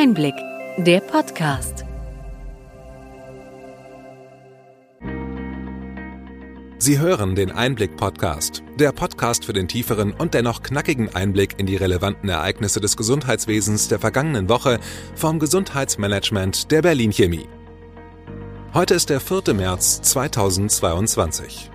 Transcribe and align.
Einblick, 0.00 0.36
der 0.76 1.00
Podcast. 1.00 1.84
Sie 6.78 7.00
hören 7.00 7.34
den 7.34 7.50
Einblick-Podcast, 7.50 8.62
der 8.78 8.92
Podcast 8.92 9.44
für 9.44 9.52
den 9.52 9.66
tieferen 9.66 10.12
und 10.12 10.34
dennoch 10.34 10.62
knackigen 10.62 11.12
Einblick 11.16 11.58
in 11.58 11.66
die 11.66 11.74
relevanten 11.74 12.28
Ereignisse 12.28 12.78
des 12.78 12.96
Gesundheitswesens 12.96 13.88
der 13.88 13.98
vergangenen 13.98 14.48
Woche 14.48 14.78
vom 15.16 15.40
Gesundheitsmanagement 15.40 16.70
der 16.70 16.82
Berlin 16.82 17.10
Chemie. 17.10 17.48
Heute 18.74 18.94
ist 18.94 19.10
der 19.10 19.18
4. 19.18 19.52
März 19.52 20.00
2022. 20.02 21.72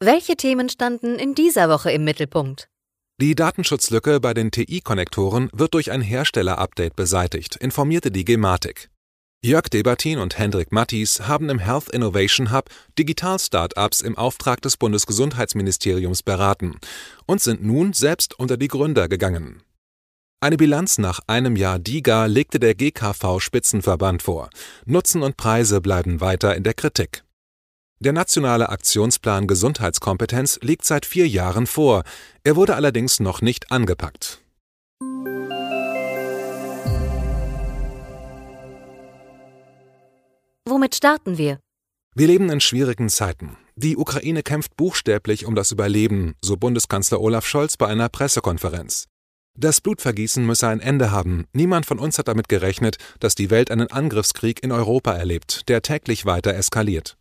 Welche 0.00 0.36
Themen 0.36 0.68
standen 0.68 1.18
in 1.18 1.34
dieser 1.34 1.70
Woche 1.70 1.90
im 1.90 2.04
Mittelpunkt? 2.04 2.68
Die 3.18 3.34
Datenschutzlücke 3.34 4.20
bei 4.20 4.34
den 4.34 4.50
TI-Konnektoren 4.50 5.48
wird 5.54 5.72
durch 5.72 5.90
ein 5.90 6.02
Hersteller-Update 6.02 6.96
beseitigt, 6.96 7.56
informierte 7.56 8.10
die 8.10 8.26
Gematik. 8.26 8.90
Jörg 9.42 9.70
Debatin 9.70 10.18
und 10.18 10.36
Hendrik 10.36 10.70
Mattis 10.70 11.20
haben 11.20 11.48
im 11.48 11.58
Health 11.58 11.88
Innovation 11.88 12.52
Hub 12.52 12.68
Digital-Startups 12.98 14.02
im 14.02 14.18
Auftrag 14.18 14.60
des 14.60 14.76
Bundesgesundheitsministeriums 14.76 16.22
beraten 16.22 16.78
und 17.24 17.40
sind 17.40 17.64
nun 17.64 17.94
selbst 17.94 18.38
unter 18.38 18.58
die 18.58 18.68
Gründer 18.68 19.08
gegangen. 19.08 19.62
Eine 20.40 20.58
Bilanz 20.58 20.98
nach 20.98 21.20
einem 21.26 21.56
Jahr 21.56 21.78
DIGA 21.78 22.26
legte 22.26 22.60
der 22.60 22.74
GKV-Spitzenverband 22.74 24.20
vor. 24.20 24.50
Nutzen 24.84 25.22
und 25.22 25.38
Preise 25.38 25.80
bleiben 25.80 26.20
weiter 26.20 26.54
in 26.54 26.64
der 26.64 26.74
Kritik. 26.74 27.25
Der 27.98 28.12
nationale 28.12 28.68
Aktionsplan 28.68 29.46
Gesundheitskompetenz 29.46 30.58
liegt 30.60 30.84
seit 30.84 31.06
vier 31.06 31.26
Jahren 31.26 31.66
vor, 31.66 32.02
er 32.44 32.54
wurde 32.54 32.74
allerdings 32.74 33.20
noch 33.20 33.40
nicht 33.40 33.72
angepackt. 33.72 34.42
Womit 40.68 40.94
starten 40.94 41.38
wir? 41.38 41.58
Wir 42.14 42.26
leben 42.26 42.50
in 42.50 42.60
schwierigen 42.60 43.08
Zeiten. 43.08 43.56
Die 43.76 43.96
Ukraine 43.96 44.42
kämpft 44.42 44.76
buchstäblich 44.76 45.46
um 45.46 45.54
das 45.54 45.70
Überleben, 45.70 46.34
so 46.42 46.58
Bundeskanzler 46.58 47.20
Olaf 47.22 47.46
Scholz 47.46 47.78
bei 47.78 47.86
einer 47.86 48.10
Pressekonferenz. 48.10 49.06
Das 49.58 49.80
Blutvergießen 49.80 50.44
müsse 50.44 50.68
ein 50.68 50.80
Ende 50.80 51.12
haben. 51.12 51.46
Niemand 51.54 51.86
von 51.86 51.98
uns 51.98 52.18
hat 52.18 52.28
damit 52.28 52.50
gerechnet, 52.50 52.98
dass 53.20 53.34
die 53.34 53.48
Welt 53.48 53.70
einen 53.70 53.90
Angriffskrieg 53.90 54.62
in 54.62 54.70
Europa 54.70 55.14
erlebt, 55.14 55.66
der 55.70 55.80
täglich 55.80 56.26
weiter 56.26 56.52
eskaliert. 56.52 57.16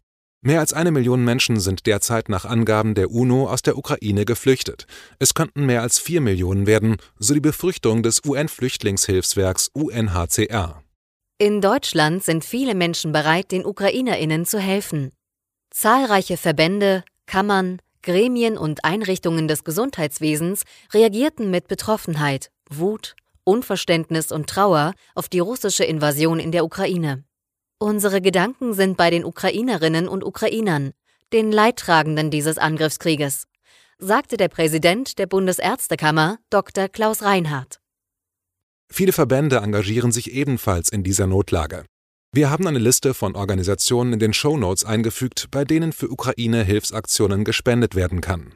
Mehr 0.47 0.59
als 0.59 0.73
eine 0.73 0.91
Million 0.91 1.23
Menschen 1.23 1.59
sind 1.59 1.87
derzeit 1.87 2.29
nach 2.29 2.45
Angaben 2.45 2.93
der 2.93 3.09
UNO 3.09 3.49
aus 3.49 3.63
der 3.63 3.79
Ukraine 3.79 4.25
geflüchtet. 4.25 4.85
Es 5.17 5.33
könnten 5.33 5.65
mehr 5.65 5.81
als 5.81 5.97
vier 5.97 6.21
Millionen 6.21 6.67
werden, 6.67 6.97
so 7.17 7.33
die 7.33 7.39
Befürchtung 7.39 8.03
des 8.03 8.23
UN-Flüchtlingshilfswerks 8.23 9.71
UNHCR. 9.73 10.83
In 11.39 11.61
Deutschland 11.61 12.23
sind 12.23 12.45
viele 12.45 12.75
Menschen 12.75 13.11
bereit, 13.11 13.51
den 13.51 13.65
Ukrainerinnen 13.65 14.45
zu 14.45 14.59
helfen. 14.59 15.11
Zahlreiche 15.71 16.37
Verbände, 16.37 17.03
Kammern, 17.25 17.81
Gremien 18.03 18.55
und 18.55 18.85
Einrichtungen 18.85 19.47
des 19.47 19.63
Gesundheitswesens 19.63 20.61
reagierten 20.93 21.49
mit 21.49 21.67
Betroffenheit, 21.67 22.51
Wut, 22.69 23.15
Unverständnis 23.45 24.31
und 24.31 24.47
Trauer 24.47 24.93
auf 25.15 25.27
die 25.27 25.39
russische 25.39 25.85
Invasion 25.85 26.39
in 26.39 26.51
der 26.51 26.65
Ukraine. 26.65 27.24
Unsere 27.77 28.21
Gedanken 28.21 28.73
sind 28.73 28.95
bei 28.95 29.09
den 29.09 29.25
Ukrainerinnen 29.25 30.07
und 30.07 30.23
Ukrainern, 30.23 30.91
den 31.33 31.51
Leidtragenden 31.51 32.31
dieses 32.31 32.57
Angriffskrieges, 32.57 33.47
sagte 33.97 34.37
der 34.37 34.47
Präsident 34.47 35.19
der 35.19 35.27
Bundesärztekammer 35.27 36.37
Dr. 36.49 36.87
Klaus 36.87 37.21
Reinhardt. 37.21 37.81
Viele 38.89 39.11
Verbände 39.11 39.57
engagieren 39.57 40.11
sich 40.11 40.31
ebenfalls 40.31 40.89
in 40.89 41.03
dieser 41.03 41.27
Notlage. 41.27 41.85
Wir 42.31 42.49
haben 42.49 42.67
eine 42.67 42.79
Liste 42.79 43.13
von 43.13 43.35
Organisationen 43.35 44.13
in 44.13 44.19
den 44.19 44.33
Show 44.33 44.57
Notes 44.57 44.85
eingefügt, 44.85 45.47
bei 45.51 45.65
denen 45.65 45.91
für 45.91 46.09
Ukraine 46.09 46.63
Hilfsaktionen 46.63 47.43
gespendet 47.43 47.95
werden 47.95 48.21
kann. 48.21 48.53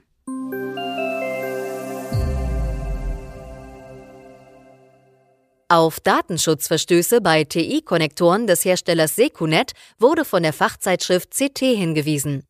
Auf 5.71 5.99
Datenschutzverstöße 5.99 7.21
bei 7.21 7.43
TI-Konnektoren 7.43 8.47
des 8.47 8.65
Herstellers 8.65 9.15
Secunet 9.15 9.73
wurde 9.99 10.25
von 10.25 10.41
der 10.41 10.51
Fachzeitschrift 10.51 11.29
CT 11.29 11.59
hingewiesen. 11.59 12.43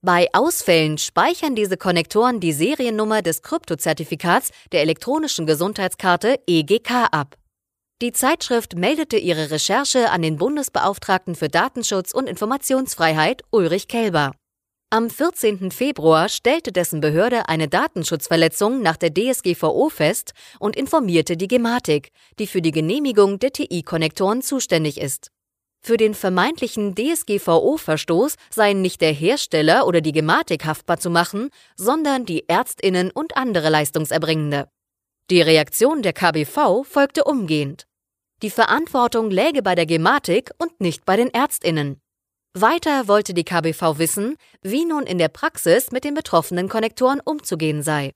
Bei 0.00 0.28
Ausfällen 0.32 0.96
speichern 0.96 1.54
diese 1.54 1.76
Konnektoren 1.76 2.40
die 2.40 2.54
Seriennummer 2.54 3.20
des 3.20 3.42
Kryptozertifikats 3.42 4.52
der 4.72 4.80
elektronischen 4.80 5.44
Gesundheitskarte 5.44 6.40
EGK 6.46 7.08
ab. 7.12 7.36
Die 8.00 8.12
Zeitschrift 8.12 8.74
meldete 8.74 9.18
ihre 9.18 9.50
Recherche 9.50 10.08
an 10.08 10.22
den 10.22 10.38
Bundesbeauftragten 10.38 11.34
für 11.34 11.50
Datenschutz 11.50 12.12
und 12.12 12.26
Informationsfreiheit 12.26 13.42
Ulrich 13.50 13.86
Kelber. 13.86 14.32
Am 14.94 15.08
14. 15.08 15.70
Februar 15.70 16.28
stellte 16.28 16.70
dessen 16.70 17.00
Behörde 17.00 17.48
eine 17.48 17.66
Datenschutzverletzung 17.66 18.82
nach 18.82 18.98
der 18.98 19.08
DSGVO 19.08 19.88
fest 19.88 20.34
und 20.58 20.76
informierte 20.76 21.38
die 21.38 21.48
Gematik, 21.48 22.10
die 22.38 22.46
für 22.46 22.60
die 22.60 22.72
Genehmigung 22.72 23.38
der 23.38 23.52
TI-Konnektoren 23.52 24.42
zuständig 24.42 25.00
ist. 25.00 25.30
Für 25.80 25.96
den 25.96 26.12
vermeintlichen 26.12 26.94
DSGVO-Verstoß 26.94 28.34
seien 28.50 28.82
nicht 28.82 29.00
der 29.00 29.12
Hersteller 29.12 29.86
oder 29.86 30.02
die 30.02 30.12
Gematik 30.12 30.66
haftbar 30.66 30.98
zu 30.98 31.08
machen, 31.08 31.48
sondern 31.74 32.26
die 32.26 32.46
Ärztinnen 32.46 33.10
und 33.12 33.34
andere 33.38 33.70
Leistungserbringende. 33.70 34.68
Die 35.30 35.40
Reaktion 35.40 36.02
der 36.02 36.12
KBV 36.12 36.84
folgte 36.84 37.24
umgehend. 37.24 37.86
Die 38.42 38.50
Verantwortung 38.50 39.30
läge 39.30 39.62
bei 39.62 39.74
der 39.74 39.86
Gematik 39.86 40.50
und 40.58 40.82
nicht 40.82 41.06
bei 41.06 41.16
den 41.16 41.32
Ärztinnen. 41.32 42.01
Weiter 42.54 43.08
wollte 43.08 43.32
die 43.32 43.44
KBV 43.44 43.96
wissen, 43.96 44.36
wie 44.60 44.84
nun 44.84 45.04
in 45.04 45.16
der 45.16 45.28
Praxis 45.28 45.90
mit 45.90 46.04
den 46.04 46.12
betroffenen 46.12 46.68
Konnektoren 46.68 47.18
umzugehen 47.24 47.82
sei. 47.82 48.12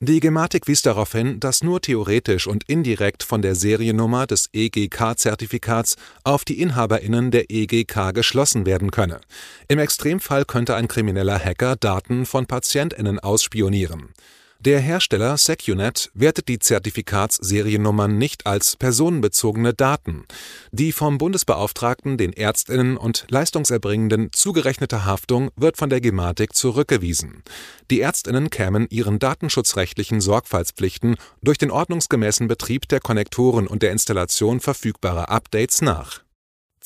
Die 0.00 0.18
Gematik 0.18 0.66
wies 0.66 0.82
darauf 0.82 1.12
hin, 1.12 1.38
dass 1.38 1.62
nur 1.62 1.80
theoretisch 1.80 2.48
und 2.48 2.68
indirekt 2.68 3.22
von 3.22 3.42
der 3.42 3.54
Seriennummer 3.54 4.26
des 4.26 4.48
EGK-Zertifikats 4.52 5.94
auf 6.24 6.44
die 6.44 6.60
Inhaberinnen 6.60 7.30
der 7.30 7.48
EGK 7.48 8.12
geschlossen 8.12 8.66
werden 8.66 8.90
könne. 8.90 9.20
Im 9.68 9.78
Extremfall 9.78 10.44
könnte 10.44 10.74
ein 10.74 10.88
krimineller 10.88 11.38
Hacker 11.38 11.76
Daten 11.76 12.26
von 12.26 12.46
Patientinnen 12.46 13.20
ausspionieren. 13.20 14.12
Der 14.60 14.80
Hersteller 14.80 15.36
Secunet 15.36 16.10
wertet 16.14 16.48
die 16.48 16.58
Zertifikatsseriennummern 16.58 18.16
nicht 18.16 18.46
als 18.46 18.76
personenbezogene 18.76 19.74
Daten. 19.74 20.24
Die 20.72 20.92
vom 20.92 21.18
Bundesbeauftragten 21.18 22.16
den 22.16 22.32
Ärztinnen 22.32 22.96
und 22.96 23.26
Leistungserbringenden 23.28 24.32
zugerechnete 24.32 25.04
Haftung 25.04 25.50
wird 25.56 25.76
von 25.76 25.90
der 25.90 26.00
Gematik 26.00 26.54
zurückgewiesen. 26.54 27.42
Die 27.90 28.00
Ärztinnen 28.00 28.50
kämen 28.50 28.86
ihren 28.88 29.18
datenschutzrechtlichen 29.18 30.20
Sorgfaltspflichten 30.20 31.16
durch 31.42 31.58
den 31.58 31.70
ordnungsgemäßen 31.70 32.48
Betrieb 32.48 32.88
der 32.88 33.00
Konnektoren 33.00 33.66
und 33.66 33.82
der 33.82 33.92
Installation 33.92 34.60
verfügbarer 34.60 35.30
Updates 35.30 35.82
nach 35.82 36.25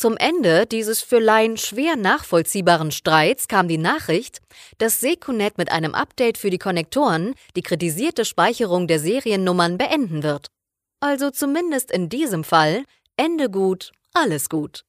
zum 0.01 0.17
Ende 0.17 0.65
dieses 0.65 1.03
für 1.03 1.19
Laien 1.19 1.59
schwer 1.59 1.95
nachvollziehbaren 1.95 2.91
Streits 2.91 3.49
kam 3.49 3.69
die 3.69 3.77
Nachricht, 3.77 4.41
dass 4.79 4.99
Secunet 4.99 5.59
mit 5.59 5.71
einem 5.71 5.95
Update 5.95 6.39
für 6.39 6.49
die 6.49 6.57
Konnektoren 6.57 7.35
die 7.55 7.61
kritisierte 7.61 8.25
Speicherung 8.25 8.87
der 8.87 8.99
Seriennummern 8.99 9.77
beenden 9.77 10.23
wird. 10.23 10.47
Also 11.01 11.31
zumindest 11.31 11.91
in 11.91 12.09
diesem 12.09 12.45
Fall 12.45 12.85
Ende 13.19 13.51
gut, 13.51 13.93
alles 14.15 14.49
gut. 14.49 14.85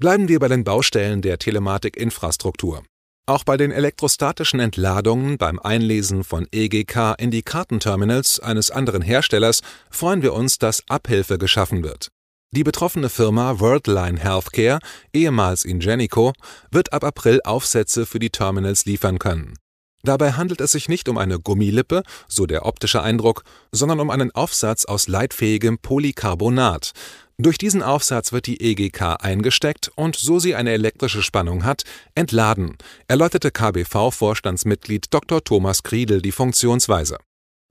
Bleiben 0.00 0.28
wir 0.28 0.40
bei 0.40 0.48
den 0.48 0.64
Baustellen 0.64 1.20
der 1.20 1.38
Telematikinfrastruktur. 1.38 2.84
Auch 3.26 3.44
bei 3.44 3.58
den 3.58 3.70
elektrostatischen 3.70 4.60
Entladungen 4.60 5.36
beim 5.36 5.58
Einlesen 5.58 6.24
von 6.24 6.48
EGK 6.50 7.16
in 7.18 7.30
die 7.30 7.42
Kartenterminals 7.42 8.40
eines 8.40 8.70
anderen 8.70 9.02
Herstellers 9.02 9.60
freuen 9.90 10.22
wir 10.22 10.32
uns, 10.32 10.56
dass 10.56 10.82
Abhilfe 10.88 11.36
geschaffen 11.36 11.84
wird. 11.84 12.08
Die 12.54 12.64
betroffene 12.64 13.08
Firma 13.08 13.60
Worldline 13.60 14.20
Healthcare, 14.20 14.78
ehemals 15.14 15.64
Ingenico, 15.64 16.34
wird 16.70 16.92
ab 16.92 17.02
April 17.02 17.40
Aufsätze 17.44 18.04
für 18.04 18.18
die 18.18 18.28
Terminals 18.28 18.84
liefern 18.84 19.18
können. 19.18 19.54
Dabei 20.02 20.32
handelt 20.32 20.60
es 20.60 20.72
sich 20.72 20.86
nicht 20.86 21.08
um 21.08 21.16
eine 21.16 21.38
Gummilippe, 21.38 22.02
so 22.28 22.44
der 22.44 22.66
optische 22.66 23.00
Eindruck, 23.00 23.44
sondern 23.70 24.00
um 24.00 24.10
einen 24.10 24.32
Aufsatz 24.32 24.84
aus 24.84 25.08
leitfähigem 25.08 25.78
Polycarbonat. 25.78 26.92
Durch 27.38 27.56
diesen 27.56 27.82
Aufsatz 27.82 28.32
wird 28.32 28.46
die 28.46 28.60
EGK 28.60 29.16
eingesteckt 29.20 29.90
und, 29.94 30.16
so 30.16 30.38
sie 30.38 30.54
eine 30.54 30.72
elektrische 30.72 31.22
Spannung 31.22 31.64
hat, 31.64 31.84
entladen, 32.14 32.76
erläuterte 33.08 33.50
KBV-Vorstandsmitglied 33.50 35.06
Dr. 35.08 35.42
Thomas 35.42 35.82
Kriedel 35.84 36.20
die 36.20 36.32
Funktionsweise. 36.32 37.16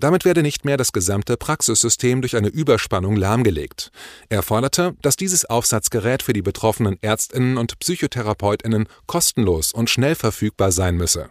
Damit 0.01 0.25
werde 0.25 0.41
nicht 0.41 0.65
mehr 0.65 0.77
das 0.77 0.93
gesamte 0.93 1.37
Praxissystem 1.37 2.21
durch 2.21 2.35
eine 2.35 2.47
Überspannung 2.47 3.15
lahmgelegt. 3.15 3.91
Er 4.29 4.41
forderte, 4.41 4.95
dass 5.03 5.15
dieses 5.15 5.45
Aufsatzgerät 5.45 6.23
für 6.23 6.33
die 6.33 6.41
betroffenen 6.41 6.97
Ärztinnen 7.01 7.57
und 7.57 7.77
Psychotherapeutinnen 7.77 8.87
kostenlos 9.05 9.71
und 9.71 9.91
schnell 9.91 10.15
verfügbar 10.15 10.71
sein 10.71 10.97
müsse. 10.97 11.29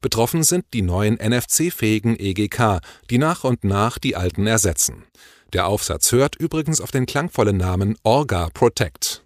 Betroffen 0.00 0.44
sind 0.44 0.64
die 0.74 0.82
neuen 0.82 1.16
NFC-fähigen 1.16 2.16
EGK, 2.16 2.78
die 3.10 3.18
nach 3.18 3.42
und 3.42 3.64
nach 3.64 3.98
die 3.98 4.14
alten 4.14 4.46
ersetzen. 4.46 5.02
Der 5.52 5.66
Aufsatz 5.66 6.12
hört 6.12 6.36
übrigens 6.36 6.80
auf 6.80 6.92
den 6.92 7.06
klangvollen 7.06 7.56
Namen 7.56 7.96
Orga 8.04 8.48
Protect. 8.54 9.23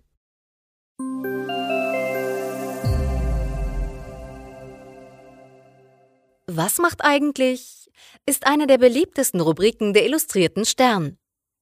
Was 6.51 6.79
macht 6.79 7.05
eigentlich? 7.05 7.91
ist 8.25 8.47
eine 8.47 8.67
der 8.67 8.79
beliebtesten 8.79 9.43
Rubriken 9.43 9.93
der 9.93 10.07
Illustrierten 10.07 10.65
Stern. 10.65 11.19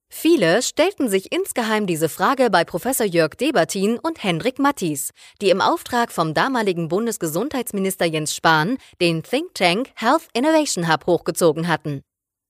Viele 0.09 0.61
stellten 0.61 1.09
sich 1.09 1.33
insgeheim 1.33 1.87
diese 1.87 2.07
Frage 2.07 2.49
bei 2.49 2.63
Professor 2.63 3.05
Jörg 3.05 3.35
Debertin 3.35 3.99
und 3.99 4.23
Hendrik 4.23 4.59
Mattis, 4.59 5.11
die 5.41 5.49
im 5.49 5.59
Auftrag 5.59 6.13
vom 6.13 6.33
damaligen 6.33 6.87
Bundesgesundheitsminister 6.87 8.05
Jens 8.05 8.33
Spahn 8.33 8.77
den 9.01 9.23
Think 9.23 9.55
Tank 9.55 9.89
Health 9.95 10.29
Innovation 10.33 10.87
Hub 10.89 11.05
hochgezogen 11.05 11.67
hatten. 11.67 12.01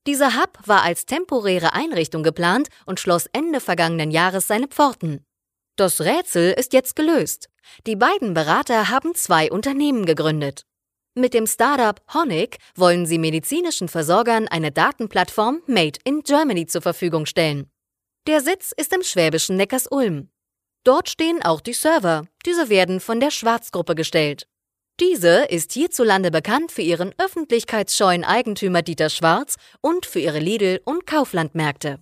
Dieser 0.05 0.35
Hub 0.39 0.59
war 0.63 0.83
als 0.83 1.07
temporäre 1.07 1.73
Einrichtung 1.73 2.21
geplant 2.21 2.67
und 2.85 2.99
schloss 2.99 3.25
Ende 3.33 3.59
vergangenen 3.59 4.11
Jahres 4.11 4.45
seine 4.45 4.67
Pforten. 4.67 5.25
Das 5.75 6.01
Rätsel 6.01 6.53
ist 6.53 6.73
jetzt 6.73 6.95
gelöst. 6.95 7.49
Die 7.87 7.95
beiden 7.95 8.35
Berater 8.35 8.89
haben 8.89 9.15
zwei 9.15 9.51
Unternehmen 9.51 10.05
gegründet. 10.05 10.67
Mit 11.17 11.33
dem 11.33 11.47
Startup 11.47 11.99
Honig 12.13 12.57
wollen 12.75 13.07
sie 13.07 13.17
medizinischen 13.17 13.87
Versorgern 13.87 14.47
eine 14.47 14.71
Datenplattform 14.71 15.63
Made 15.65 15.97
in 16.03 16.21
Germany 16.21 16.67
zur 16.67 16.83
Verfügung 16.83 17.25
stellen. 17.25 17.71
Der 18.27 18.39
Sitz 18.39 18.71
ist 18.77 18.93
im 18.93 19.01
schwäbischen 19.01 19.55
Neckars-Ulm. 19.57 20.29
Dort 20.83 21.09
stehen 21.09 21.41
auch 21.41 21.59
die 21.59 21.73
Server. 21.73 22.27
Diese 22.45 22.69
werden 22.69 22.99
von 22.99 23.19
der 23.19 23.31
Schwarzgruppe 23.31 23.95
gestellt. 23.95 24.47
Diese 24.99 25.45
ist 25.45 25.71
hierzulande 25.71 26.29
bekannt 26.29 26.71
für 26.71 26.83
ihren 26.83 27.15
öffentlichkeitsscheuen 27.17 28.23
Eigentümer 28.23 28.83
Dieter 28.83 29.09
Schwarz 29.09 29.55
und 29.81 30.05
für 30.05 30.19
ihre 30.19 30.39
Lidl- 30.39 30.81
und 30.85 31.07
Kauflandmärkte. 31.07 31.97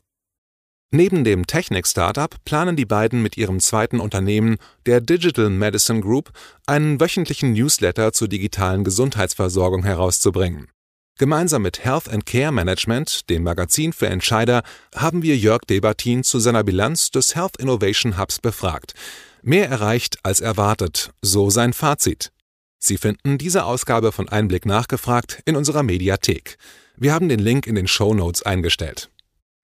Neben 0.91 1.23
dem 1.23 1.45
Technik-Startup 1.45 2.33
planen 2.45 2.75
die 2.75 2.85
beiden 2.85 3.21
mit 3.21 3.37
ihrem 3.37 3.59
zweiten 3.59 3.99
Unternehmen, 3.99 4.57
der 4.85 5.01
Digital 5.01 5.49
Medicine 5.49 5.99
Group, 5.99 6.31
einen 6.67 6.99
wöchentlichen 6.99 7.53
Newsletter 7.53 8.13
zur 8.13 8.27
digitalen 8.27 8.83
Gesundheitsversorgung 8.83 9.83
herauszubringen. 9.83 10.69
Gemeinsam 11.17 11.61
mit 11.61 11.83
Health 11.83 12.09
and 12.09 12.25
Care 12.25 12.51
Management, 12.51 13.29
dem 13.29 13.43
Magazin 13.43 13.93
für 13.93 14.07
Entscheider, 14.07 14.63
haben 14.93 15.21
wir 15.21 15.37
Jörg 15.37 15.61
Debatin 15.61 16.23
zu 16.23 16.39
seiner 16.39 16.63
Bilanz 16.63 17.09
des 17.09 17.35
Health 17.35 17.57
Innovation 17.57 18.17
Hubs 18.17 18.39
befragt. 18.39 18.93
Mehr 19.41 19.69
erreicht 19.69 20.17
als 20.23 20.41
erwartet, 20.41 21.11
so 21.21 21.49
sein 21.49 21.71
Fazit. 21.71 22.31
Sie 22.79 22.97
finden 22.97 23.37
diese 23.37 23.63
Ausgabe 23.63 24.11
von 24.11 24.27
Einblick 24.27 24.65
nachgefragt 24.65 25.41
in 25.45 25.55
unserer 25.55 25.83
Mediathek. 25.83 26.57
Wir 26.97 27.13
haben 27.13 27.29
den 27.29 27.39
Link 27.39 27.65
in 27.65 27.75
den 27.75 27.87
Show 27.87 28.13
Notes 28.13 28.43
eingestellt. 28.43 29.09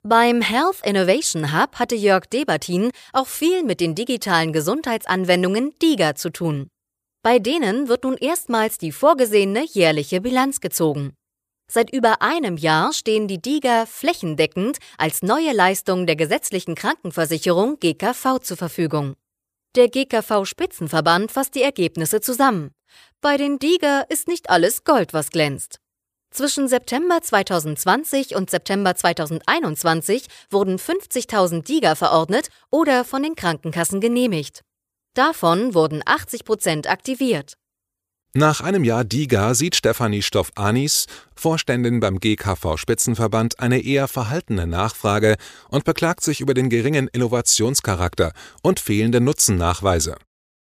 Beim 0.03 0.41
Health 0.41 0.83
Innovation 0.83 1.53
Hub 1.53 1.75
hatte 1.75 1.93
Jörg 1.93 2.25
Debatin 2.25 2.89
auch 3.13 3.27
viel 3.27 3.61
mit 3.61 3.79
den 3.79 3.93
digitalen 3.93 4.51
Gesundheitsanwendungen 4.51 5.75
DIGA 5.79 6.15
zu 6.15 6.31
tun. 6.31 6.69
Bei 7.21 7.37
denen 7.37 7.87
wird 7.87 8.03
nun 8.03 8.17
erstmals 8.17 8.79
die 8.79 8.91
vorgesehene 8.91 9.63
jährliche 9.63 10.19
Bilanz 10.19 10.59
gezogen. 10.59 11.13
Seit 11.71 11.93
über 11.93 12.23
einem 12.23 12.57
Jahr 12.57 12.93
stehen 12.93 13.27
die 13.27 13.39
DIGA 13.39 13.85
flächendeckend 13.85 14.79
als 14.97 15.21
neue 15.21 15.53
Leistung 15.53 16.07
der 16.07 16.15
gesetzlichen 16.15 16.73
Krankenversicherung 16.73 17.79
GKV 17.79 18.39
zur 18.39 18.57
Verfügung. 18.57 19.13
Der 19.75 19.87
GKV-Spitzenverband 19.87 21.31
fasst 21.31 21.53
die 21.53 21.61
Ergebnisse 21.61 22.21
zusammen. 22.21 22.71
Bei 23.21 23.37
den 23.37 23.59
DIGA 23.59 24.01
ist 24.09 24.27
nicht 24.27 24.49
alles 24.49 24.83
Gold, 24.83 25.13
was 25.13 25.29
glänzt. 25.29 25.80
Zwischen 26.33 26.69
September 26.69 27.21
2020 27.21 28.35
und 28.35 28.49
September 28.49 28.95
2021 28.95 30.27
wurden 30.49 30.77
50.000 30.77 31.63
DIGA 31.63 31.95
verordnet 31.95 32.47
oder 32.69 33.03
von 33.03 33.21
den 33.21 33.35
Krankenkassen 33.35 33.99
genehmigt. 33.99 34.61
Davon 35.13 35.73
wurden 35.73 36.01
80 36.05 36.45
Prozent 36.45 36.89
aktiviert. 36.89 37.57
Nach 38.33 38.61
einem 38.61 38.85
Jahr 38.85 39.03
DIGA 39.03 39.53
sieht 39.55 39.75
Stefanie 39.75 40.21
Stoff-Anis, 40.21 41.07
Vorständin 41.35 41.99
beim 41.99 42.17
GKV 42.21 42.77
Spitzenverband, 42.77 43.59
eine 43.59 43.81
eher 43.81 44.07
verhaltene 44.07 44.67
Nachfrage 44.67 45.35
und 45.67 45.83
beklagt 45.83 46.23
sich 46.23 46.39
über 46.39 46.53
den 46.53 46.69
geringen 46.69 47.09
Innovationscharakter 47.09 48.31
und 48.61 48.79
fehlende 48.79 49.19
Nutzennachweise. 49.19 50.15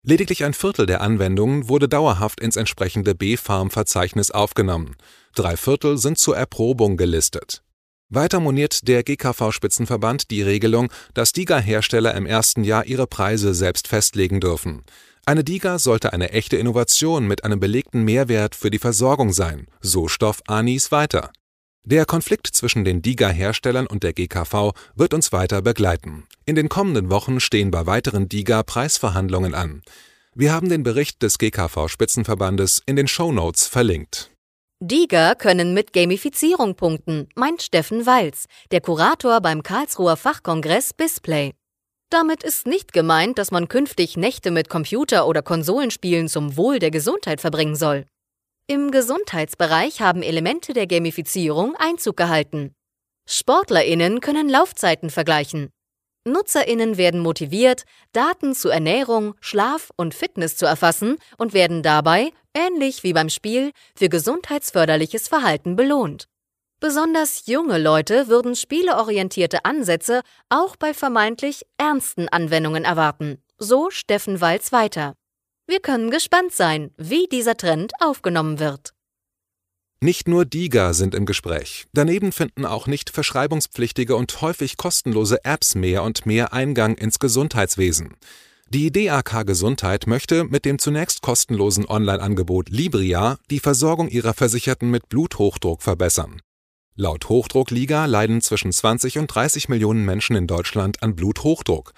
Lediglich 0.04 0.44
ein 0.44 0.56
Viertel 0.56 0.88
der 0.88 1.02
Anwendungen 1.02 1.70
wurde 1.70 1.88
dauerhaft 1.88 2.40
ins 2.40 2.56
entsprechende 2.56 3.14
B-Farm-Verzeichnis 3.14 4.32
aufgenommen. 4.32 4.96
Drei 5.36 5.56
Viertel 5.56 6.00
sind 6.00 6.18
zur 6.18 6.36
Erprobung 6.36 6.98
gelistet. 6.98 7.62
Weiter 8.10 8.40
moniert 8.40 8.88
der 8.88 9.04
GKV-Spitzenverband 9.04 10.32
die 10.32 10.42
Regelung, 10.42 10.92
dass 11.14 11.34
DIGA-Hersteller 11.34 12.16
im 12.16 12.26
ersten 12.26 12.64
Jahr 12.64 12.86
ihre 12.86 13.06
Preise 13.06 13.54
selbst 13.54 13.88
festlegen 13.88 14.40
dürfen. 14.40 14.84
Eine 15.26 15.44
DIGA 15.44 15.78
sollte 15.78 16.12
eine 16.14 16.32
echte 16.32 16.58
Innovation 16.58 17.28
mit 17.28 17.44
einem 17.44 17.60
belegten 17.60 18.02
Mehrwert 18.04 18.56
für 18.56 18.72
die 18.72 18.80
Versorgung 18.80 19.32
sein, 19.32 19.68
so 19.82 20.08
Stoff 20.08 20.42
Anis 20.48 20.92
weiter. 20.92 21.32
Der 21.84 22.06
Konflikt 22.06 22.48
zwischen 22.48 22.86
den 22.86 23.02
DIGA-Herstellern 23.02 23.88
und 23.88 24.04
der 24.04 24.14
GKV 24.14 24.72
wird 24.96 25.16
uns 25.16 25.32
weiter 25.32 25.64
begleiten. 25.64 26.28
In 26.46 26.56
den 26.56 26.70
kommenden 26.70 27.10
Wochen 27.10 27.40
stehen 27.40 27.72
bei 27.72 27.88
weiteren 27.88 28.30
DIGA-Preisverhandlungen 28.30 29.56
an. 29.56 29.82
Wir 30.36 30.54
haben 30.54 30.70
den 30.70 30.84
Bericht 30.84 31.24
des 31.24 31.40
GKV-Spitzenverbandes 31.40 32.84
in 32.86 32.96
den 32.96 33.08
Show 33.08 33.32
Notes 33.32 33.68
verlinkt. 33.68 34.30
DIGA 34.80 35.34
können 35.34 35.74
mit 35.74 35.92
Gamifizierung 35.92 36.76
punkten, 36.76 37.28
meint 37.36 37.64
Steffen 37.64 38.06
Walz, 38.06 38.46
der 38.72 38.82
Kurator 38.82 39.42
beim 39.42 39.64
Karlsruher 39.64 40.18
Fachkongress 40.18 40.94
Bisplay. 40.94 41.52
Damit 42.12 42.44
ist 42.44 42.68
nicht 42.68 42.94
gemeint, 42.94 43.40
dass 43.40 43.50
man 43.50 43.68
künftig 43.68 44.18
Nächte 44.18 44.52
mit 44.52 44.70
Computer- 44.70 45.28
oder 45.28 45.42
Konsolenspielen 45.42 46.28
zum 46.28 46.58
Wohl 46.58 46.78
der 46.78 46.92
Gesundheit 46.92 47.42
verbringen 47.42 47.76
soll. 47.76 48.06
Im 48.68 48.92
Gesundheitsbereich 48.92 50.02
haben 50.02 50.22
Elemente 50.22 50.74
der 50.74 50.88
Gamifizierung 50.88 51.76
Einzug 51.76 52.18
gehalten. 52.18 52.74
Sportlerinnen 53.28 54.22
können 54.22 54.50
Laufzeiten 54.50 55.10
vergleichen. 55.10 55.70
Nutzerinnen 56.26 56.98
werden 56.98 57.20
motiviert, 57.20 57.84
Daten 58.14 58.54
zu 58.54 58.70
Ernährung, 58.70 59.34
Schlaf 59.42 59.90
und 59.96 60.14
Fitness 60.14 60.56
zu 60.56 60.66
erfassen 60.66 61.18
und 61.38 61.54
werden 61.54 61.82
dabei, 61.82 62.32
ähnlich 62.54 63.04
wie 63.04 63.14
beim 63.14 63.30
Spiel, 63.30 63.72
für 63.96 64.08
gesundheitsförderliches 64.08 65.28
Verhalten 65.28 65.76
belohnt. 65.76 66.28
Besonders 66.80 67.48
junge 67.48 67.78
Leute 67.78 68.28
würden 68.28 68.56
spieleorientierte 68.56 69.66
Ansätze 69.66 70.22
auch 70.50 70.76
bei 70.76 70.94
vermeintlich 70.94 71.64
ernsten 71.78 72.28
Anwendungen 72.28 72.86
erwarten, 72.86 73.42
so 73.58 73.90
Steffen 73.90 74.42
Walz 74.42 74.72
weiter. 74.72 75.16
Wir 75.72 75.80
können 75.80 76.12
gespannt 76.12 76.52
sein, 76.52 76.92
wie 76.98 77.30
dieser 77.32 77.56
Trend 77.56 77.94
aufgenommen 78.02 78.60
wird. 78.60 78.94
Nicht 80.02 80.28
nur 80.28 80.44
DIGA 80.44 80.92
sind 80.92 81.16
im 81.16 81.26
Gespräch. 81.26 81.86
Daneben 81.94 82.34
finden 82.34 82.66
auch 82.66 82.88
nicht 82.88 83.10
verschreibungspflichtige 83.10 84.18
und 84.18 84.42
häufig 84.42 84.76
kostenlose 84.76 85.46
Apps 85.46 85.76
mehr 85.76 86.04
und 86.04 86.26
mehr 86.26 86.52
Eingang 86.52 86.96
ins 86.96 87.20
Gesundheitswesen. 87.20 88.18
Die 88.68 88.92
DAK 88.92 89.46
Gesundheit 89.46 90.08
möchte 90.08 90.44
mit 90.44 90.66
dem 90.66 90.78
zunächst 90.78 91.22
kostenlosen 91.22 91.86
Online-Angebot 91.86 92.68
Libria 92.68 93.38
die 93.50 93.62
Versorgung 93.62 94.10
ihrer 94.10 94.34
Versicherten 94.34 94.92
mit 94.92 95.08
Bluthochdruck 95.08 95.84
verbessern. 95.84 96.42
Laut 96.96 97.30
Hochdruckliga 97.30 98.08
leiden 98.08 98.42
zwischen 98.42 98.74
20 98.74 99.20
und 99.20 99.28
30 99.28 99.70
Millionen 99.70 100.04
Menschen 100.04 100.36
in 100.36 100.48
Deutschland 100.48 101.02
an 101.02 101.16
Bluthochdruck. 101.16 101.94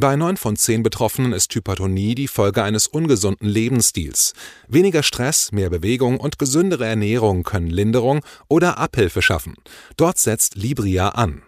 Bei 0.00 0.14
neun 0.14 0.36
von 0.36 0.54
zehn 0.54 0.84
Betroffenen 0.84 1.32
ist 1.32 1.52
Hypertonie 1.52 2.14
die 2.14 2.28
Folge 2.28 2.62
eines 2.62 2.86
ungesunden 2.86 3.48
Lebensstils. 3.48 4.32
Weniger 4.68 5.02
Stress, 5.02 5.50
mehr 5.50 5.70
Bewegung 5.70 6.20
und 6.20 6.38
gesündere 6.38 6.86
Ernährung 6.86 7.42
können 7.42 7.66
Linderung 7.66 8.24
oder 8.46 8.78
Abhilfe 8.78 9.22
schaffen. 9.22 9.56
Dort 9.96 10.18
setzt 10.18 10.54
Libria 10.54 11.08
an. 11.08 11.42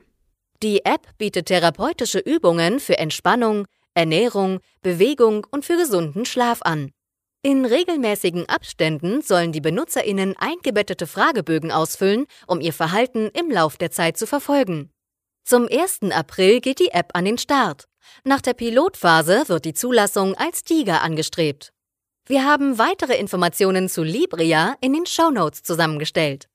Die 0.64 0.84
App 0.84 1.06
bietet 1.16 1.46
therapeutische 1.46 2.18
Übungen 2.18 2.80
für 2.80 2.98
Entspannung, 2.98 3.68
Ernährung, 3.94 4.58
Bewegung 4.82 5.46
und 5.52 5.64
für 5.64 5.76
gesunden 5.76 6.24
Schlaf 6.24 6.58
an. 6.62 6.90
In 7.42 7.64
regelmäßigen 7.64 8.48
Abständen 8.48 9.22
sollen 9.22 9.52
die 9.52 9.60
Benutzerinnen 9.60 10.34
eingebettete 10.36 11.06
Fragebögen 11.06 11.70
ausfüllen, 11.70 12.26
um 12.48 12.60
ihr 12.60 12.72
Verhalten 12.72 13.30
im 13.32 13.48
Lauf 13.48 13.76
der 13.76 13.92
Zeit 13.92 14.16
zu 14.16 14.26
verfolgen. 14.26 14.90
Zum 15.44 15.68
1. 15.70 16.10
April 16.10 16.60
geht 16.60 16.80
die 16.80 16.90
App 16.90 17.10
an 17.14 17.26
den 17.26 17.38
Start. 17.38 17.89
Nach 18.24 18.40
der 18.40 18.54
Pilotphase 18.54 19.44
wird 19.48 19.64
die 19.64 19.74
Zulassung 19.74 20.34
als 20.34 20.62
Tiger 20.62 21.02
angestrebt. 21.02 21.72
Wir 22.26 22.44
haben 22.44 22.78
weitere 22.78 23.16
Informationen 23.16 23.88
zu 23.88 24.02
Libria 24.02 24.76
in 24.80 24.92
den 24.92 25.06
Shownotes 25.06 25.62
zusammengestellt. 25.62 26.48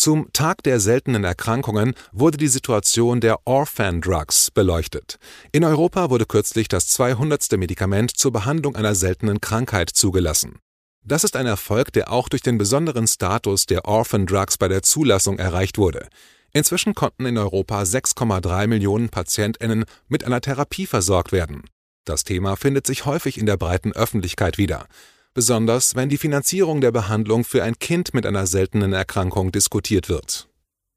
Zum 0.00 0.32
Tag 0.32 0.62
der 0.62 0.80
seltenen 0.80 1.24
Erkrankungen 1.24 1.92
wurde 2.10 2.38
die 2.38 2.48
Situation 2.48 3.20
der 3.20 3.46
Orphan 3.46 4.00
Drugs 4.00 4.50
beleuchtet. 4.50 5.18
In 5.52 5.62
Europa 5.62 6.08
wurde 6.08 6.24
kürzlich 6.24 6.68
das 6.68 6.88
200. 6.88 7.52
Medikament 7.58 8.10
zur 8.10 8.32
Behandlung 8.32 8.76
einer 8.76 8.94
seltenen 8.94 9.42
Krankheit 9.42 9.90
zugelassen. 9.90 10.58
Das 11.02 11.24
ist 11.24 11.36
ein 11.36 11.46
Erfolg, 11.46 11.92
der 11.92 12.12
auch 12.12 12.28
durch 12.28 12.42
den 12.42 12.58
besonderen 12.58 13.06
Status 13.06 13.66
der 13.66 13.84
Orphan 13.86 14.26
Drugs 14.26 14.58
bei 14.58 14.68
der 14.68 14.82
Zulassung 14.82 15.38
erreicht 15.38 15.78
wurde. 15.78 16.08
Inzwischen 16.52 16.94
konnten 16.94 17.26
in 17.26 17.38
Europa 17.38 17.82
6,3 17.82 18.66
Millionen 18.66 19.08
Patientinnen 19.08 19.84
mit 20.08 20.24
einer 20.24 20.40
Therapie 20.40 20.86
versorgt 20.86 21.32
werden. 21.32 21.64
Das 22.04 22.24
Thema 22.24 22.56
findet 22.56 22.86
sich 22.86 23.06
häufig 23.06 23.38
in 23.38 23.46
der 23.46 23.56
breiten 23.56 23.92
Öffentlichkeit 23.92 24.58
wieder 24.58 24.86
besonders 25.34 25.94
wenn 25.94 26.08
die 26.08 26.18
Finanzierung 26.18 26.80
der 26.80 26.90
Behandlung 26.90 27.44
für 27.44 27.62
ein 27.62 27.78
Kind 27.78 28.14
mit 28.14 28.26
einer 28.26 28.46
seltenen 28.46 28.92
Erkrankung 28.92 29.52
diskutiert 29.52 30.08
wird. 30.08 30.48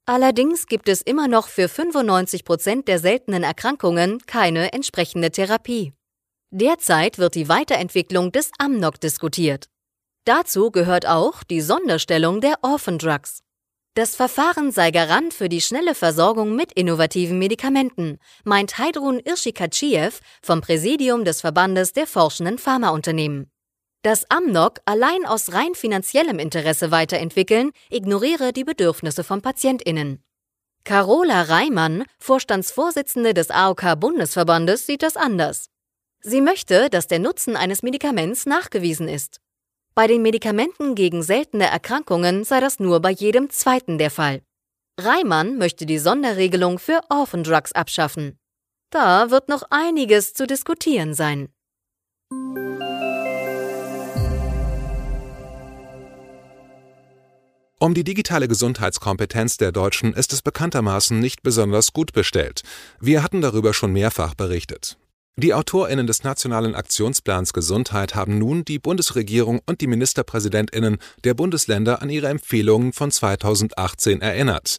Allerdings 0.06 0.66
gibt 0.66 0.88
es 0.88 1.00
immer 1.00 1.28
noch 1.28 1.48
für 1.48 1.68
95 1.68 2.44
Prozent 2.44 2.88
der 2.88 2.98
seltenen 2.98 3.42
Erkrankungen 3.42 4.18
keine 4.26 4.72
entsprechende 4.72 5.30
Therapie. 5.30 5.92
Derzeit 6.50 7.18
wird 7.18 7.34
die 7.34 7.48
Weiterentwicklung 7.48 8.30
des 8.30 8.50
Amnok 8.58 9.00
diskutiert. 9.00 9.68
Dazu 10.24 10.70
gehört 10.70 11.06
auch 11.06 11.42
die 11.42 11.60
Sonderstellung 11.60 12.40
der 12.40 12.56
Orphan 12.62 12.98
Drugs. 12.98 13.40
Das 13.94 14.16
Verfahren 14.16 14.72
sei 14.72 14.90
Garant 14.90 15.34
für 15.34 15.48
die 15.48 15.60
schnelle 15.60 15.94
Versorgung 15.94 16.56
mit 16.56 16.72
innovativen 16.72 17.38
Medikamenten, 17.38 18.18
meint 18.42 18.78
Heidrun 18.78 19.20
Irschikatschiew 19.20 20.10
vom 20.42 20.62
Präsidium 20.62 21.24
des 21.24 21.42
Verbandes 21.42 21.92
der 21.92 22.06
forschenden 22.06 22.58
Pharmaunternehmen. 22.58 23.50
Das 24.02 24.28
Amnok 24.30 24.80
allein 24.84 25.24
aus 25.26 25.52
rein 25.52 25.74
finanziellem 25.74 26.38
Interesse 26.38 26.90
weiterentwickeln, 26.90 27.70
ignoriere 27.88 28.52
die 28.52 28.64
Bedürfnisse 28.64 29.24
von 29.24 29.42
PatientInnen. 29.42 30.24
Carola 30.84 31.42
Reimann, 31.42 32.04
Vorstandsvorsitzende 32.18 33.32
des 33.32 33.50
AOK-Bundesverbandes, 33.50 34.86
sieht 34.86 35.02
das 35.02 35.16
anders. 35.16 35.68
Sie 36.20 36.40
möchte, 36.40 36.90
dass 36.90 37.06
der 37.06 37.18
Nutzen 37.18 37.56
eines 37.56 37.82
Medikaments 37.82 38.44
nachgewiesen 38.44 39.08
ist. 39.08 39.40
Bei 39.96 40.08
den 40.08 40.22
Medikamenten 40.22 40.96
gegen 40.96 41.22
seltene 41.22 41.66
Erkrankungen 41.66 42.42
sei 42.42 42.58
das 42.58 42.80
nur 42.80 43.00
bei 43.00 43.10
jedem 43.10 43.48
zweiten 43.50 43.96
der 43.96 44.10
Fall. 44.10 44.42
Reimann 44.98 45.56
möchte 45.56 45.86
die 45.86 45.98
Sonderregelung 45.98 46.80
für 46.80 47.00
Orphan 47.10 47.44
Drugs 47.44 47.70
abschaffen. 47.70 48.36
Da 48.90 49.30
wird 49.30 49.48
noch 49.48 49.62
einiges 49.70 50.34
zu 50.34 50.48
diskutieren 50.48 51.14
sein. 51.14 51.48
Um 57.78 57.94
die 57.94 58.04
digitale 58.04 58.48
Gesundheitskompetenz 58.48 59.58
der 59.58 59.70
Deutschen 59.70 60.12
ist 60.12 60.32
es 60.32 60.42
bekanntermaßen 60.42 61.20
nicht 61.20 61.42
besonders 61.42 61.92
gut 61.92 62.12
bestellt. 62.12 62.62
Wir 62.98 63.22
hatten 63.22 63.42
darüber 63.42 63.74
schon 63.74 63.92
mehrfach 63.92 64.34
berichtet. 64.34 64.96
Die 65.36 65.52
Autorinnen 65.52 66.06
des 66.06 66.22
Nationalen 66.22 66.76
Aktionsplans 66.76 67.52
Gesundheit 67.52 68.14
haben 68.14 68.38
nun 68.38 68.64
die 68.64 68.78
Bundesregierung 68.78 69.60
und 69.66 69.80
die 69.80 69.88
Ministerpräsidentinnen 69.88 70.98
der 71.24 71.34
Bundesländer 71.34 72.02
an 72.02 72.08
ihre 72.08 72.28
Empfehlungen 72.28 72.92
von 72.92 73.10
2018 73.10 74.20
erinnert. 74.20 74.76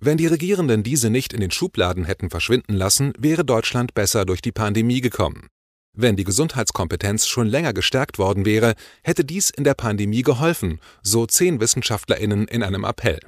Wenn 0.00 0.16
die 0.16 0.26
Regierenden 0.26 0.82
diese 0.82 1.10
nicht 1.10 1.34
in 1.34 1.42
den 1.42 1.50
Schubladen 1.50 2.06
hätten 2.06 2.30
verschwinden 2.30 2.72
lassen, 2.72 3.12
wäre 3.18 3.44
Deutschland 3.44 3.92
besser 3.92 4.24
durch 4.24 4.40
die 4.40 4.50
Pandemie 4.50 5.02
gekommen. 5.02 5.48
Wenn 5.92 6.16
die 6.16 6.24
Gesundheitskompetenz 6.24 7.26
schon 7.26 7.46
länger 7.46 7.74
gestärkt 7.74 8.18
worden 8.18 8.46
wäre, 8.46 8.76
hätte 9.02 9.26
dies 9.26 9.50
in 9.50 9.64
der 9.64 9.74
Pandemie 9.74 10.22
geholfen, 10.22 10.80
so 11.02 11.26
zehn 11.26 11.60
Wissenschaftlerinnen 11.60 12.48
in 12.48 12.62
einem 12.62 12.84
Appell. 12.84 13.20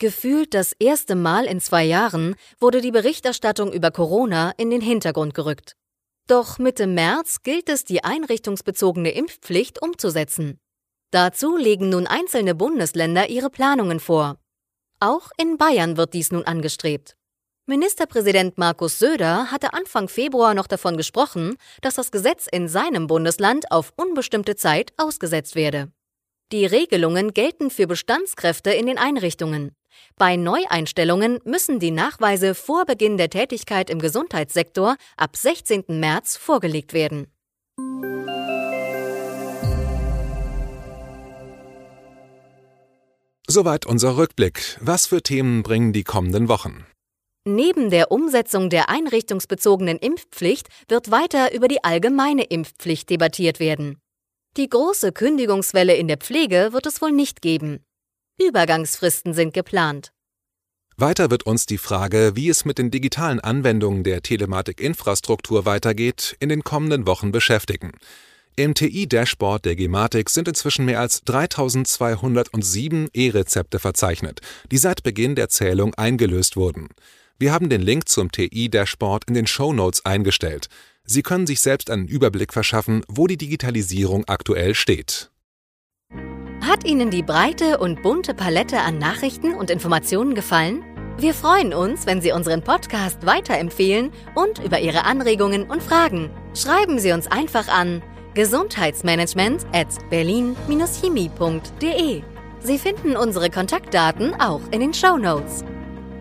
Gefühlt 0.00 0.54
das 0.54 0.72
erste 0.80 1.14
Mal 1.14 1.44
in 1.44 1.60
zwei 1.60 1.84
Jahren 1.84 2.34
wurde 2.58 2.80
die 2.80 2.90
Berichterstattung 2.90 3.72
über 3.72 3.92
Corona 3.92 4.52
in 4.56 4.70
den 4.70 4.80
Hintergrund 4.80 5.34
gerückt. 5.34 5.76
Doch 6.26 6.58
Mitte 6.58 6.86
März 6.86 7.42
gilt 7.42 7.68
es, 7.68 7.84
die 7.84 8.02
einrichtungsbezogene 8.02 9.10
Impfpflicht 9.10 9.82
umzusetzen. 9.82 10.58
Dazu 11.10 11.56
legen 11.56 11.90
nun 11.90 12.06
einzelne 12.06 12.54
Bundesländer 12.54 13.28
ihre 13.28 13.50
Planungen 13.50 14.00
vor. 14.00 14.38
Auch 15.00 15.30
in 15.36 15.58
Bayern 15.58 15.96
wird 15.98 16.14
dies 16.14 16.32
nun 16.32 16.44
angestrebt. 16.44 17.14
Ministerpräsident 17.66 18.58
Markus 18.58 18.98
Söder 18.98 19.50
hatte 19.50 19.74
Anfang 19.74 20.08
Februar 20.08 20.54
noch 20.54 20.66
davon 20.66 20.96
gesprochen, 20.96 21.56
dass 21.82 21.94
das 21.94 22.10
Gesetz 22.10 22.46
in 22.50 22.68
seinem 22.68 23.06
Bundesland 23.06 23.70
auf 23.70 23.92
unbestimmte 23.96 24.56
Zeit 24.56 24.92
ausgesetzt 24.96 25.54
werde. 25.54 25.92
Die 26.52 26.66
Regelungen 26.66 27.32
gelten 27.32 27.70
für 27.70 27.86
Bestandskräfte 27.86 28.70
in 28.70 28.86
den 28.86 28.98
Einrichtungen. 28.98 29.74
Bei 30.16 30.36
Neueinstellungen 30.36 31.38
müssen 31.44 31.78
die 31.78 31.90
Nachweise 31.90 32.54
vor 32.54 32.84
Beginn 32.84 33.16
der 33.16 33.30
Tätigkeit 33.30 33.90
im 33.90 33.98
Gesundheitssektor 33.98 34.96
ab 35.16 35.36
16. 35.36 35.84
März 35.88 36.36
vorgelegt 36.36 36.92
werden. 36.92 37.26
Soweit 43.46 43.86
unser 43.86 44.16
Rückblick. 44.16 44.78
Was 44.80 45.06
für 45.06 45.22
Themen 45.22 45.62
bringen 45.62 45.92
die 45.92 46.02
kommenden 46.02 46.48
Wochen? 46.48 46.86
Neben 47.46 47.90
der 47.90 48.10
Umsetzung 48.10 48.70
der 48.70 48.88
einrichtungsbezogenen 48.88 49.98
Impfpflicht 49.98 50.68
wird 50.88 51.10
weiter 51.10 51.52
über 51.52 51.68
die 51.68 51.84
allgemeine 51.84 52.44
Impfpflicht 52.44 53.10
debattiert 53.10 53.60
werden. 53.60 53.98
Die 54.56 54.68
große 54.68 55.12
Kündigungswelle 55.12 55.94
in 55.94 56.08
der 56.08 56.16
Pflege 56.16 56.70
wird 56.72 56.86
es 56.86 57.02
wohl 57.02 57.12
nicht 57.12 57.42
geben. 57.42 57.84
Übergangsfristen 58.40 59.32
sind 59.32 59.54
geplant. 59.54 60.12
Weiter 60.96 61.30
wird 61.30 61.44
uns 61.44 61.66
die 61.66 61.78
Frage, 61.78 62.32
wie 62.34 62.48
es 62.48 62.64
mit 62.64 62.78
den 62.78 62.90
digitalen 62.90 63.40
Anwendungen 63.40 64.04
der 64.04 64.22
Telematikinfrastruktur 64.22 65.64
weitergeht, 65.66 66.36
in 66.38 66.48
den 66.48 66.62
kommenden 66.62 67.06
Wochen 67.06 67.32
beschäftigen. 67.32 67.92
Im 68.56 68.74
TI-Dashboard 68.74 69.64
der 69.64 69.74
Gematik 69.74 70.30
sind 70.30 70.46
inzwischen 70.46 70.84
mehr 70.84 71.00
als 71.00 71.22
3207 71.22 73.08
E-Rezepte 73.12 73.80
verzeichnet, 73.80 74.40
die 74.70 74.78
seit 74.78 75.02
Beginn 75.02 75.34
der 75.34 75.48
Zählung 75.48 75.94
eingelöst 75.94 76.56
wurden. 76.56 76.90
Wir 77.36 77.52
haben 77.52 77.68
den 77.68 77.82
Link 77.82 78.08
zum 78.08 78.30
TI-Dashboard 78.30 79.24
in 79.26 79.34
den 79.34 79.48
Show 79.48 79.72
Notes 79.72 80.04
eingestellt. 80.06 80.68
Sie 81.04 81.22
können 81.22 81.48
sich 81.48 81.60
selbst 81.60 81.90
einen 81.90 82.06
Überblick 82.06 82.52
verschaffen, 82.52 83.02
wo 83.08 83.26
die 83.26 83.36
Digitalisierung 83.36 84.24
aktuell 84.28 84.76
steht. 84.76 85.32
Hat 86.66 86.84
Ihnen 86.86 87.10
die 87.10 87.22
breite 87.22 87.76
und 87.76 88.02
bunte 88.02 88.32
Palette 88.32 88.80
an 88.80 88.96
Nachrichten 88.96 89.52
und 89.52 89.70
Informationen 89.70 90.34
gefallen? 90.34 90.82
Wir 91.18 91.34
freuen 91.34 91.74
uns, 91.74 92.06
wenn 92.06 92.22
Sie 92.22 92.32
unseren 92.32 92.62
Podcast 92.62 93.26
weiterempfehlen 93.26 94.12
und 94.34 94.64
über 94.64 94.80
Ihre 94.80 95.04
Anregungen 95.04 95.64
und 95.64 95.82
Fragen. 95.82 96.30
Schreiben 96.54 96.98
Sie 96.98 97.12
uns 97.12 97.26
einfach 97.26 97.68
an 97.68 98.02
gesundheitsmanagement 98.32 99.66
at 99.74 99.88
berlin-chemie.de. 100.08 102.22
Sie 102.60 102.78
finden 102.78 103.14
unsere 103.14 103.50
Kontaktdaten 103.50 104.32
auch 104.40 104.62
in 104.70 104.80
den 104.80 104.94
Show 104.94 105.18
Notes. 105.18 105.66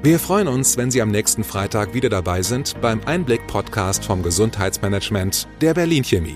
Wir 0.02 0.20
freuen 0.20 0.50
uns, 0.50 0.76
wenn 0.76 0.92
Sie 0.92 1.02
am 1.02 1.10
nächsten 1.10 1.46
Freitag 1.46 1.94
wieder 1.94 2.10
dabei 2.10 2.42
sind 2.42 2.82
beim 2.82 3.00
Einblick-Podcast 3.06 4.04
vom 4.04 4.22
Gesundheitsmanagement 4.22 5.48
der 5.62 5.74
Berlin 5.74 6.04
Chemie. 6.04 6.36